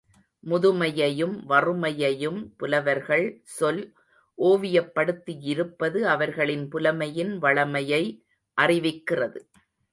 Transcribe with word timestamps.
முதுமையையும் 0.43 1.35
வறுமையையும் 1.45 2.39
புலவர்கள் 2.57 3.25
சொல் 3.57 3.83
ஓவியப்படுத்தியிருப்பது 4.37 6.01
அவர்களின் 6.15 6.65
புலமையின் 6.71 7.33
வளமையை 7.37 8.03
அறிவிக்கிறது. 8.57 9.41